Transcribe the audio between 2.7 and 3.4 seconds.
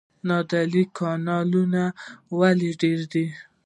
ډیر دي؟